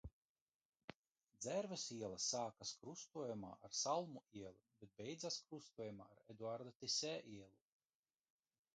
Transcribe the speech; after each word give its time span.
Dzērves 1.45 1.83
iela 1.95 2.17
sākas 2.29 2.71
krustojumā 2.79 3.53
ar 3.69 3.77
Salmu 3.83 4.25
ielu, 4.43 4.67
bet 4.83 4.97
beidzas 5.03 5.41
krustojumā 5.53 6.11
ar 6.17 6.27
Eduarda 6.37 6.77
Tisē 6.85 7.17
ielu. 7.39 7.67